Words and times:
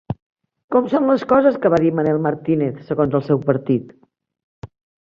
Com 0.75 0.87
són 0.93 1.05
les 1.09 1.25
coses 1.33 1.59
que 1.67 1.71
va 1.75 1.81
dir 1.85 1.93
Manel 1.99 2.25
Martínez 2.29 2.81
segons 2.89 3.21
el 3.21 3.27
seu 3.31 3.47
partit? 3.49 3.97